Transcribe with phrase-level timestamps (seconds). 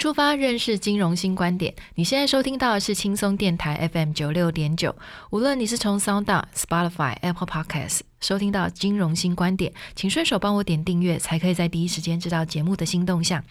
[0.00, 1.74] 出发，认识金融新观点。
[1.94, 4.96] 你现在收听到的是轻松电台 FM 九六点九。
[5.28, 6.24] 无论你是从 Sound、
[6.56, 8.00] Spotify、Apple Podcasts。
[8.20, 13.42] 收听到金融新观点，请顺手帮我点订阅，才可以在第一时间知道节目的新动向。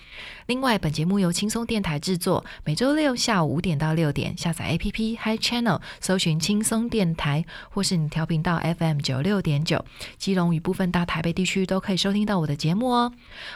[0.45, 9.83] 另外，本节目由轻松电台制作，每周六下午五点到六点，下载 APP Hi Channel，搜寻轻松电台，或是你调频到 FM 九六点九，
[10.17, 13.11] 基隆与部分大台北地区都可以收听到我的节目哦。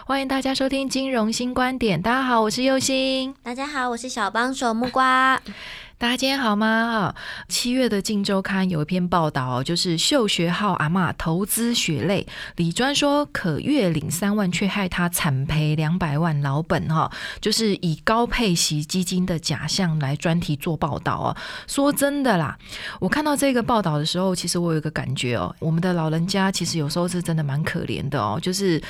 [0.05, 5.39] 欢迎大家收听金融新观点，大家好，我是佑星，大家好，我是小帮手木瓜。
[6.03, 7.15] 大家今天好吗？
[7.47, 16.89] 七月的《镜周刊》有一篇报道，就是秀学号阿妈投资血泪，李专说可月领三万，却害他惨赔两百万老本。
[16.89, 17.09] 哈，
[17.39, 21.37] 就是以高配息基金的假象来专题做报道哦。
[21.67, 22.59] 说真的啦，
[22.99, 28.81] 我看到这个报道的时候，其实我有一个感觉哦，我们的老人家其实有时候是真的蛮可怜的哦，就是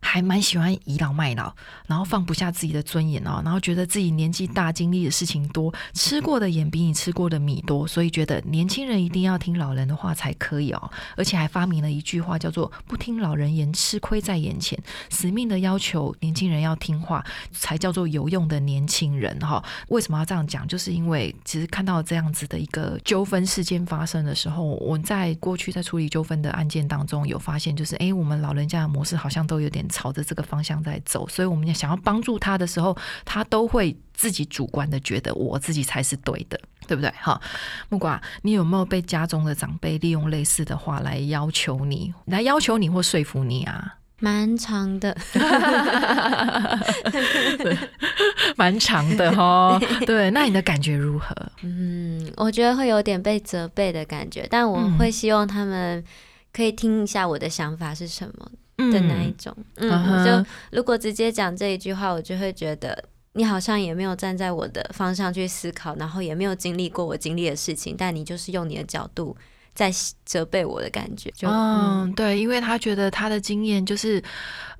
[0.00, 1.54] 还蛮喜欢倚老卖老，
[1.86, 6.61] 然后放不下自己的尊严哦，然后觉得自己年纪大，经历的事情多，吃过的盐。
[6.70, 10.90] 比你吃过的米多，所以觉得年轻人一定要听老人的话才可以哦。
[11.16, 14.78] 而且还发明了一句话，叫做“不听老人言，吃亏在眼前”，
[15.10, 19.62] 死命的要求年轻人要听话，才叫做有用的年轻人哈。
[19.88, 20.66] 为什么要这样讲？
[20.66, 33.96] 就是因为其实看到这样子的一个纠纷事件发生的时候，我在过去在处理纠纷的案件当中有发现，就是哎，我们老人家的模式好像都有点朝着这个方向在走，所以我们也想要帮助他的时候，他都会。
[34.14, 37.10] 自己主观的觉得我自己才是对的，对不对？
[37.20, 37.40] 哈，
[37.88, 43.96] 木瓜，你有没有被家中的长辈利用类似的话来要求你，来要求你或说服你啊？
[44.18, 45.16] 蛮长的，
[48.54, 49.80] 蛮长的哈。
[50.06, 51.34] 对，那你的感觉如何？
[51.62, 56.04] 嗯，我觉得会有点被责备的感觉，但我会希望他们
[56.52, 58.48] 可以听一下我的想法是什么
[58.92, 59.56] 的那一种。
[59.76, 63.02] 嗯，就如果直接讲这一句话，我就会觉得。
[63.34, 69.34] 你好像也没有站在我的方向去思考，然后也没有经历过我经历的事情，但你就是用你的角度
[69.74, 69.90] 在
[70.26, 71.32] 责备我的感觉。
[71.40, 74.22] 嗯，对，因为他觉得他的经验就是，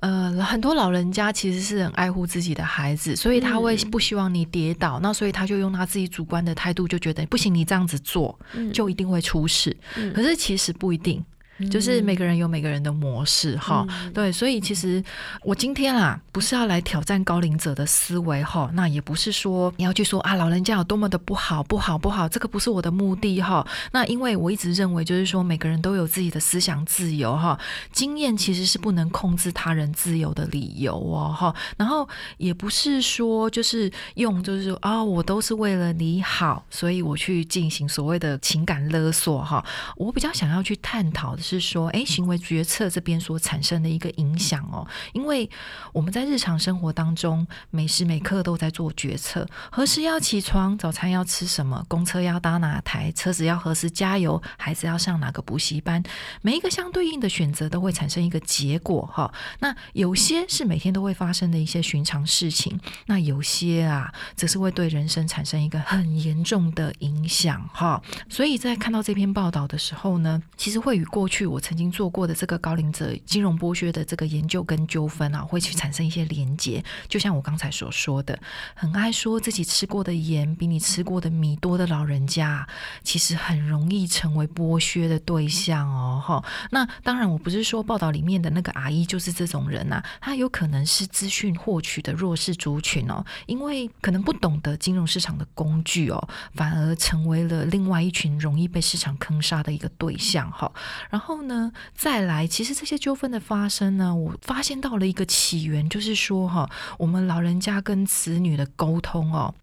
[0.01, 8.37] 呃，很多老人家其实是很爱护自己的孩子，所以他会不希望你跌倒，那所以他就用他自己主观的态度，就觉得不行，你这样子做
[8.71, 9.75] 就一定会出事。
[10.13, 11.25] 可是其实不一定。
[11.69, 15.01] 就是每个人有每个人的模式哈，对，所以其实
[15.43, 23.65] 我今天啊，不是要来挑战高龄者的思维哈，那也不是说你要去说啊，老人家有多么的不好不好不好，这个不是我的目的哈。
[23.91, 27.57] 那因为我一直认为，就是说每个人都有自己的思想自由哈，
[27.91, 31.53] 经验其实是不能控制他人自由的理由哦哈。
[31.77, 39.63] 然后也不是说就是用就是说啊，我都是为了你好，所以我去进行所谓的情感勒索哈。
[39.95, 41.42] 我比较想要去探讨的。
[41.43, 45.47] 是说，哎，行为决策这边所产生的一个影响哦，因为
[45.91, 56.01] 我们在日常生活当中，每时每刻都在做决策：何时要起床，早餐要吃什么，公车要搭哪台，车子要何时加油，孩子要上哪个补习班，
[56.41, 59.31] 每一个相对应的选择都会产生一个结果哈。
[59.59, 68.01] 那有些是每天都会发生的一些寻常事情，那有些啊，则是会对人生产生一个很严重的影响哈。
[68.29, 71.32] 所以在看到这篇报道的时候呢，其实会与过去。
[71.33, 76.83] 去我曾经做过的这个高龄者金融剥削的这个研究跟纠纷啊，会去产生一些连结。
[77.07, 78.39] 就像我刚才所说的，
[78.75, 82.67] 很爱说自己吃过的盐比你吃过的米多的老人家，
[83.01, 86.21] 其实很容易成为剥削的对象哦。
[86.23, 100.71] 哈，那当然我不是说报道里面的那个阿姨就是这种人呐，她有可能是资讯获取的弱势族群哦，因为可能不懂得金融市场的工具哦，反而成为了另外一群容易被市场坑杀的一个对象哈。
[101.09, 101.22] 然后。
[101.23, 109.55] 后呢，再来，其实这些纠纷的发生呢，我发现到了一个起源，就是说哈，我们老人家跟子女的沟通哦，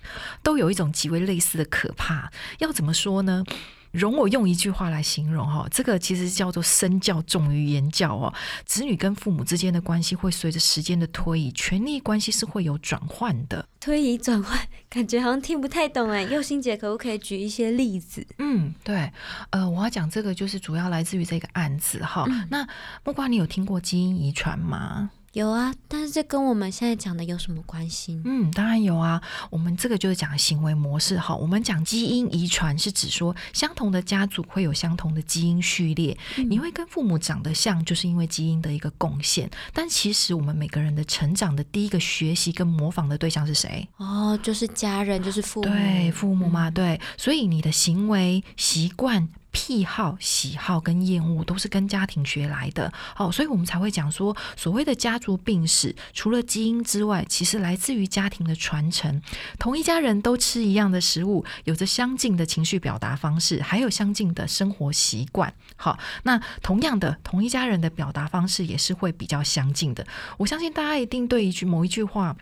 [0.43, 2.33] 都有一种极为类似的可怕。
[2.59, 3.45] 要怎么说呢？
[3.93, 8.33] 容我用一句话来形容哈，这个其实叫做身教重于言教哦。
[8.65, 13.67] 子女跟父母之间的关系会随着时间的推移，权力关系是会有转换的。
[13.81, 14.59] 推移转换，
[14.89, 16.23] 感觉好像听不太懂哎。
[16.23, 18.27] 佑心姐可不可以举一些例子？
[18.39, 19.11] 嗯，对，
[19.51, 22.27] 呃，我要讲这个就是主要来自于这个案子哈。
[22.51, 22.67] 那
[23.05, 25.11] 木瓜，你有听过基因遗传吗？
[25.33, 28.21] 有啊，但是这跟我们现在讲的有什么关系？
[28.25, 29.23] 嗯，当然有啊。
[29.49, 31.37] 我们这个就是讲行为模式哈。
[31.37, 36.19] 我们讲基因遗传是指说，相同的家族会有相同的基因序列。
[36.49, 39.49] 你会跟父母长得像，就是因为基因的一个贡献。
[39.73, 43.87] 但其实我们每个人的成长的第一个学习跟模仿的对象是谁？
[43.99, 45.69] 哦，就是家人，就是父母。
[45.69, 47.01] 对，父母嘛，对。
[47.17, 49.29] 所以你的行为习惯。
[49.53, 59.21] 癖好、喜好跟厌恶都是跟家庭学来的，哦，所以我们才会讲说，所谓的家族病史，除了基因之外，其实来自于家庭的传承。
[59.59, 65.53] 同一家人都吃一样的食物，有着相近的情绪表达方式，还有相近的生活习惯。
[65.77, 70.07] 好，那同样的，同一家人的表达方式也是会比较相近的。
[70.37, 72.37] 我相信大家一定对一句某一句话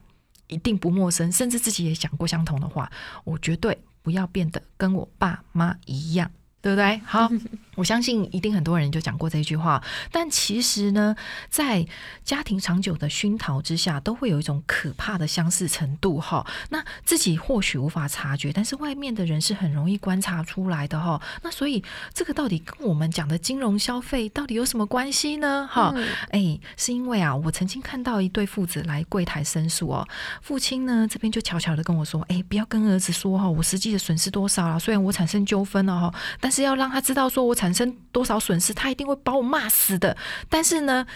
[0.49, 2.91] 一定不陌生，甚至自己也讲过相同的话。
[3.25, 6.31] 我绝对不要变得跟我爸妈一样。
[6.69, 7.01] 对不对？
[7.07, 7.31] 好，
[7.79, 9.81] 我相信一定很多人就讲过这句话。
[10.11, 11.15] 但其实呢，
[11.49, 11.87] 在
[12.25, 16.45] 家庭长久的熏陶之下，都会有一种可怕的相似程度哈。
[16.71, 21.23] 那自己或许无法察觉，但是外面的人是很容易观察出来的哈。
[21.43, 21.81] 那所以
[22.13, 25.69] 这个到底跟我们讲的金融消费到底有什么关系呢？
[25.71, 25.95] 哈，
[26.31, 30.05] 哎，是因为啊，我曾经看到一对父子来柜台申诉哦，
[30.43, 40.17] 父亲呢这边就悄悄的跟我说，哎，不要跟儿子说哈，我实际的损失多少了，虽然我产生纠纷了哈，但但是要让他知道，说我产产生多少损失，他一定会把我骂死的。
[40.49, 41.07] 但是呢，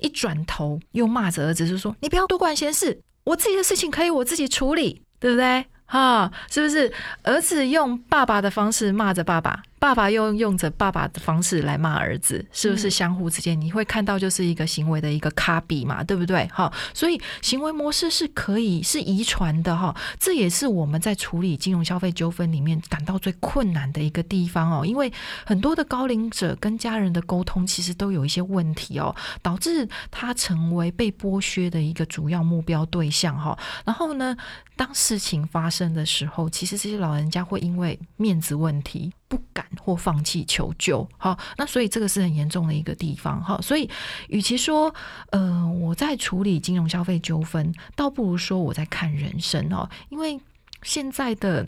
[0.00, 5.64] 一转头又骂着儿子，就说：“你不要多管闲事，我自己的事情可以我自己处理，对不对？
[5.86, 6.92] 哈，是不是？”
[7.24, 9.62] 儿子用爸爸的方式骂着爸爸。
[9.84, 16.46] 爸爸又用着爸爸的方式来骂儿子，是不是相互之间你会看到就是一个行为的一个卡比嘛，对不对？
[16.46, 25.12] 哈，所以行为模式是可以是遗传的哈，这也是我们在处理金融消费纠纷里面感到最困难的一个地方哦，因为
[25.44, 33.54] 很多的高龄者跟家人的沟通其实都有一些问题哦，导致他成为被剥削的一个主要目标对象哈。
[33.84, 34.34] 然后呢，
[34.76, 39.12] 当事情发生的时候，其实这些老人家会因为面子问题。
[39.34, 43.90] 不敢或放弃求救，好，那所以这个是很严重的一个地方，哈，所以
[44.28, 44.94] 与其说，
[45.30, 50.38] 呃，我在处理金融消费纠纷，倒不如说我在看人生，哦，因为
[50.82, 51.66] 现在的。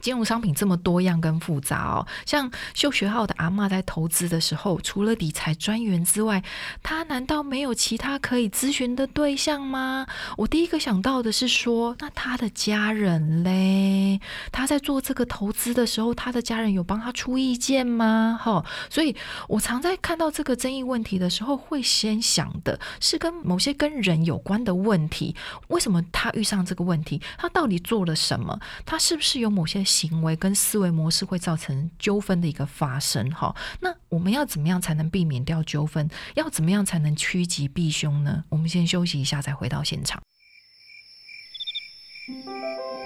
[0.00, 6.42] 金融商品这么多样跟复杂哦，像秀学号的阿妈在投资的时候，除了理财专员之外，
[6.84, 10.06] 他难道没有其他可以咨询的对象吗？
[10.36, 14.20] 我第一个想到的是说，那他的家人嘞，
[14.52, 18.38] 他在做这个投资的时候，他的家人有帮他出意见吗？
[18.40, 19.16] 哈，所以
[19.48, 25.34] 我常在看到这个争议问题的时候，会先想的是跟某些跟人有关的问题。
[25.66, 27.20] 为什么他遇上这个问题？
[27.36, 28.60] 他到底做了什么？
[28.86, 29.77] 他是不是有某些？
[29.84, 36.08] 行为跟思维模式会造成纠纷的一个发生，哈，那我们要怎么样才能避免掉纠纷？
[36.34, 38.44] 要怎么样才能趋吉避凶呢？
[38.48, 40.22] 我们先休息一下，再回到现场。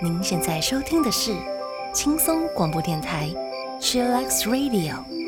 [0.03, 1.33] 您现在收听的是
[1.95, 3.29] 轻松广播电台
[3.81, 5.22] ，Chillax Radio。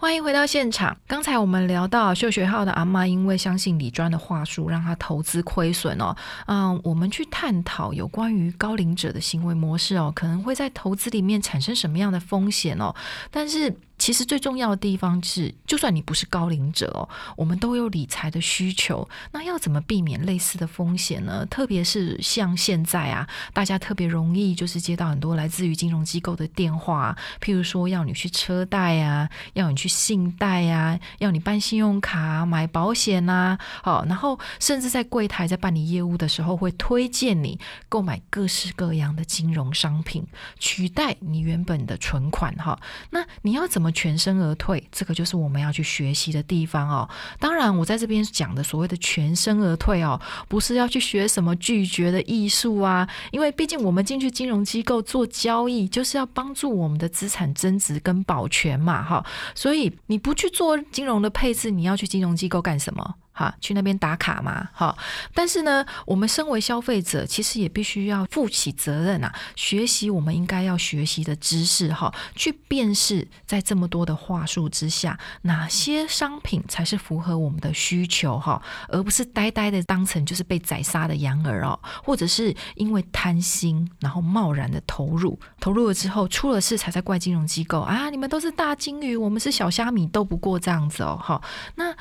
[0.00, 0.96] 欢迎回到现场。
[1.06, 6.16] 刚才我们聊到秀学号的阿妈，因为相信李专的话术，让他投资亏损哦。
[6.46, 12.94] 嗯，我们去探讨有关于高龄者的行为模式哦，可能会在投资里面产生什么样的风险哦？
[13.30, 13.76] 但是。
[14.00, 19.06] 其实最重要的地方是，就算你不是高龄者哦，我们都有理财的需求。
[19.30, 21.44] 那要怎么避免类似的风险呢？
[21.50, 40.26] 特别是像现在啊，大家特别容易就是接到很多来自于金融机构的电话，譬如说要你去车贷啊，要你去信贷啊，要你办信用卡、买保险呐，好，然后甚至在柜台在办理业务的时候，会推荐你购买各式各样的金融商品，
[40.58, 42.80] 取代你原本的存款哈。
[43.10, 43.89] 那你要怎么？
[43.92, 47.08] 全身而退，这个就是我们要去学习的地方哦。
[47.38, 53.08] 当然，我在这边讲的所谓的全身而退哦，不是要去学什么拒绝的艺术啊。
[53.30, 59.24] 因为毕竟我们进去金融机构做交易，就是要帮助我们的资产增值跟保全嘛，哈。
[59.54, 63.14] 所以你不去做金融的配置，你要去金融机构干什么？
[63.32, 64.96] 哈，去那边打卡嘛，哈。
[65.32, 91.40] 但是呢，我们身为消费者，其实也必须要负起责任啊，学习我们应该要学习的知识，哈，去辨识在这么多的话术之下，哪些商品才是符合我们的需求，哈，而不是呆呆的当成就是被宰杀的羊儿哦，或者是因为贪心，然后贸然的投入，投入了之后出了事才在怪金融机构啊，你们都是大金鱼，我们是小虾米，斗不过这样子哦，哈。
[91.76, 91.94] 那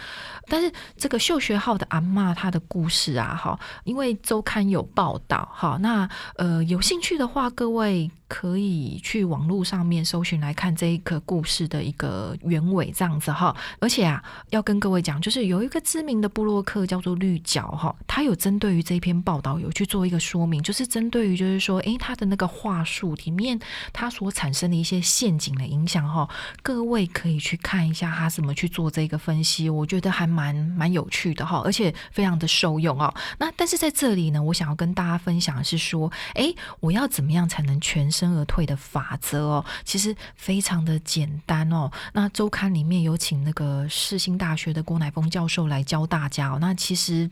[0.48, 1.20] 但是这个。
[1.30, 8.10] 就学号的阿妈，她的故事啊，哈，因为周刊有报道，哈，那呃，有兴趣的话，各位。
[8.30, 13.54] 可以去网络上面搜寻来看这一个故事的一个原委，这样子哈。
[13.80, 23.60] 而且啊，要跟各位讲，就是有一个知名的布洛克叫做绿角哈，他有针对于这篇报道有去做一个说明，就是针对于就是说，诶，他的那个话术里面，
[23.92, 26.30] 他所产生的一些陷阱的影响哈，
[26.62, 33.12] 各位可以去看一下他怎么去做这个分析，我觉得还蛮蛮有趣的哈，而且非常的受用哦。
[33.40, 38.08] 那但是在这里呢，我想要跟大家分享的是说，诶，我要怎么样才能全。
[38.20, 41.90] 生而退的法则哦，其实非常的简单哦。
[42.12, 46.58] 那周刊里面有请那个世新大学的郭乃峰教授来教大家哦。
[46.60, 47.30] 那其实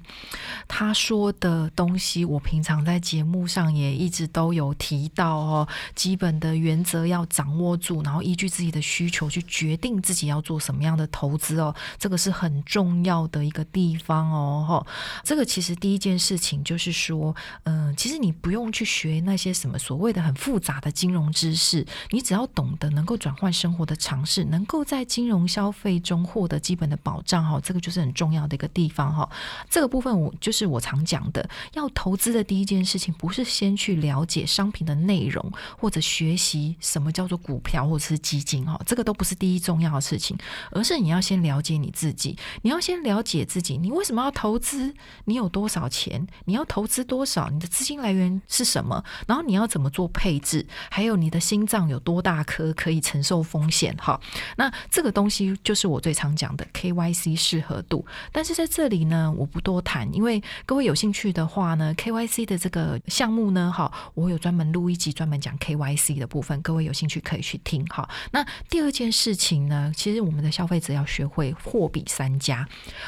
[0.68, 5.68] 他说的东西，我平常在节目上也一直都有提到哦。
[5.94, 11.76] 基本的原则要掌握住，然后依据自己的需求去决定自己要做什么样的投资哦。
[12.00, 14.66] 这个是很重要的一个地方哦。
[14.66, 14.88] 哈，
[15.24, 20.77] 这个其实第一件事情就是说，嗯，其实你不用去学那些什么所谓的很复杂。
[20.82, 29.30] 的金融知识，你只要懂得能够转换生活的常识，能够在金融消费中获得基本的保障哈，这个就是很重要的一个地方哈。
[29.70, 40.38] 这个部分我就是我常讲的，要投资的第一件事情，不是先去了解商品的内容，或者学习什么叫做股票或者是基金哈，这个都不是第一重要的事情，
[40.72, 44.94] 而是你要先了解你自己，你要先了解自己，你为什么要投资？
[45.26, 46.28] 你有多少钱？
[46.46, 47.50] 你要投资多少？
[47.50, 49.04] 你的资金来源是什么？
[49.26, 50.67] 然后你要怎么做配置？
[50.90, 53.96] 还有你的心脏有多大颗可以承受风险？
[53.98, 54.20] 哈，
[54.56, 58.06] 那这个东西就是我最常讲的 KYC 适合度。
[58.32, 67.86] 但是在这里呢，我不多谈，因为各位有兴趣的话呢，KYC 的这个项目呢，哈，我有专门录一集专门讲 KYC 的部分，各位有兴趣可以去听。
[67.88, 72.68] 哈，那第二件事情呢，其实我们的消费者要学会货比三家。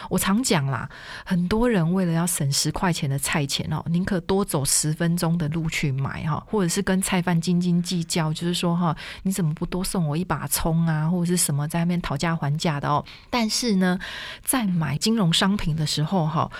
[0.10, 0.90] 我常讲啦，
[1.26, 13.04] 很多人为了要省十块钱的菜钱哦，宁可多走十分钟的路去买哈，或者是跟菜贩斤斤计较，就是说哈，你怎么不多送我一把葱啊，或者是什么在那边讨价还价的哦？
[13.30, 13.98] 但是呢，
[14.44, 16.52] 在买金融商品的时候哈。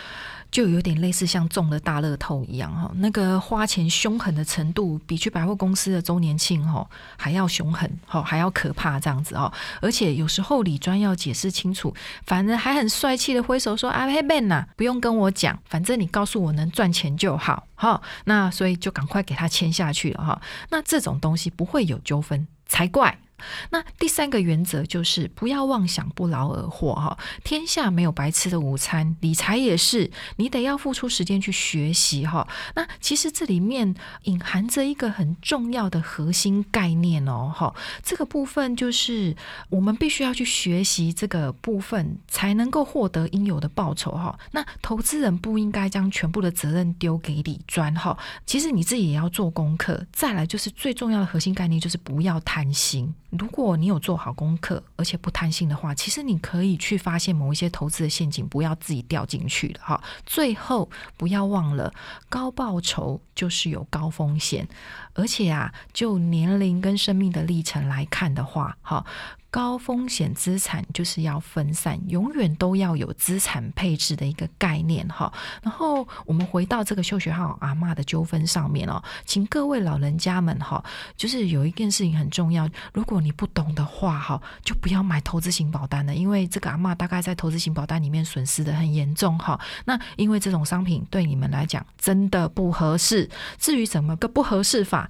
[0.52, 6.88] 就有点类似像中了大乐透一样哈，那个花钱凶狠的程度比去百货公司的周年庆哈
[7.18, 9.52] 还要凶狠哈，还要可怕这样子哦。
[9.82, 11.94] 而且有时候李专要解释清楚，
[12.26, 20.42] 反正还很帅气的挥手说：“啊嘿 Ben 呐，不用跟我讲，反正你告诉我能赚钱就好。”哈，那所以就赶快给他签下去了哈。
[20.70, 23.20] 那这种东西不会有纠纷才怪。
[23.72, 32.48] 那第三个原则就是不要妄想不劳而获哈，天下没有白吃的午餐，理财也是，你得要付出时间去学习哈。
[32.76, 33.94] 那其实这里面
[34.24, 39.36] 隐含着一个很重要的核心概念哦哈，这个部分就是
[39.70, 44.38] 我们必须要去学习这个部分，才能够获得应有的报酬哈。
[44.52, 50.06] 那投资人不应该将全部的责任丢给李专哈，其实你自己也要做功课。
[50.12, 53.14] 再来就是最重要的核心概念就是不要贪心。
[53.32, 60.04] 如果你有做好功课，而且不贪心的话，其实你可以去发现某一些投资的陷阱，不要自己掉进去了哈。
[60.26, 61.94] 最后不要忘了，
[62.28, 64.68] 高报酬就是有高风险，
[65.20, 69.06] 而且啊，就年龄跟生命的历程来看的话，哈。
[69.52, 75.34] 高风险资产就是要分散，永远都要有资产配置的一个概念哈。
[75.64, 80.86] 然后我们回到这个秀学号阿妈的纠纷上面哦，请各位老人家们哈，
[81.18, 89.60] 就是有一件事情很重要，如果你不懂的话哈，就不要买投资型保单了，因为这个阿妈大概在投资型保单里面损失的很严重哈。
[89.84, 95.09] 那因为这种商品对你们来讲真的不合适，至于怎么个不合适法？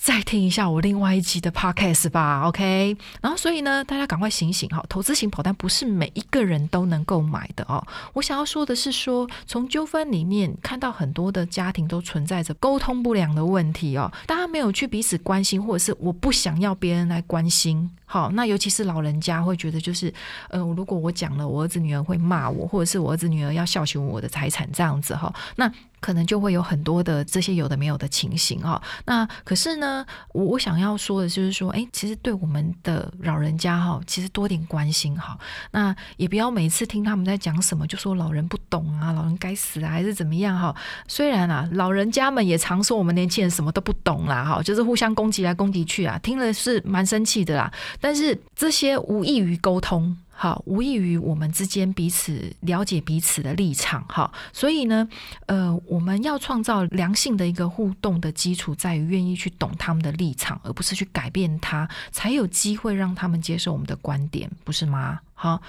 [0.00, 2.96] 再听一下我另外一集的 podcast 吧，OK。
[3.20, 4.80] 然后，所以呢，大家赶快醒醒哈！
[4.88, 7.84] 投资型保单不是每一个人都能够买的哦。
[8.12, 17.90] 我想要说的是，说从纠纷里面看到很多的家庭都存在着沟通不良的问题哦，大家没有去彼此关心，或者是我不想要别人来关心。
[18.08, 20.12] 好，那尤其是老人家会觉得，就是，
[20.48, 25.70] 呃，如果我讲了，我儿子女儿会骂我，或者是我儿子女儿要孝顺我的财产这样子哈，那。
[26.00, 28.80] 可能就会有很多的这些有的没有的情形哈。
[29.04, 35.36] 那可是呢，我我想要说的就是说，哎，其实对我们的老人家哈，其实多点关心哈。
[35.72, 40.72] 那也不要每次听他们在讲什么，就说老人不懂啊，老人该死啊，还是怎么样哈。
[41.08, 47.72] 虽然啊，老人家们也常说我们年轻人什么都不懂啦哈，就是互相攻击来攻击去啊，听了是蛮生气的啦。
[48.00, 50.16] 但是这些无异于沟通。
[50.30, 55.08] 好，无异于我们之间彼此了解彼此的立场，哈，所以呢，
[55.46, 65.18] 呃，我们要创造良性的一个互动的基础，在于愿意去懂他们的立场，而不是去改变他，才有机会让他们接受我们的观点，不是吗？
[65.34, 65.60] 好。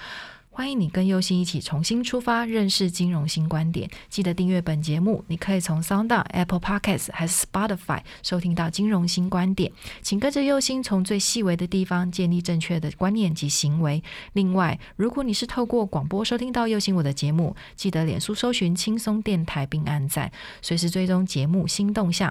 [0.52, 3.88] 欢迎你跟优心一起重新出发，认识金融新观点。
[4.08, 9.70] 记得订阅本节目，你可以从 Sound、Apple Podcasts 还是 Spotify 收听到金融新观点。
[10.02, 14.02] 请跟着优心，从最细微的地方建立正确的观念及行为。
[14.32, 20.30] 另外，如果你是透过广播收听到优心我的节目，记得脸书搜寻轻松电台并按赞，
[20.60, 22.28] 随时追踪节目新动向。